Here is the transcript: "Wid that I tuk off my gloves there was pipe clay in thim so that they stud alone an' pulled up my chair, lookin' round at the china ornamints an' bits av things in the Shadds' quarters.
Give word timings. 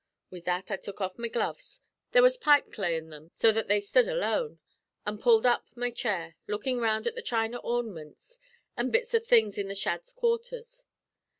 "Wid 0.31 0.45
that 0.45 0.71
I 0.71 0.77
tuk 0.77 0.99
off 0.99 1.19
my 1.19 1.27
gloves 1.27 1.79
there 2.11 2.23
was 2.23 2.35
pipe 2.35 2.73
clay 2.73 2.97
in 2.97 3.11
thim 3.11 3.29
so 3.35 3.51
that 3.51 3.67
they 3.67 3.79
stud 3.79 4.07
alone 4.07 4.57
an' 5.05 5.19
pulled 5.19 5.45
up 5.45 5.67
my 5.75 5.91
chair, 5.91 6.37
lookin' 6.47 6.79
round 6.79 7.05
at 7.05 7.13
the 7.13 7.21
china 7.21 7.57
ornamints 7.59 8.39
an' 8.75 8.89
bits 8.89 9.13
av 9.13 9.27
things 9.27 9.59
in 9.59 9.67
the 9.67 9.75
Shadds' 9.75 10.11
quarters. 10.11 10.85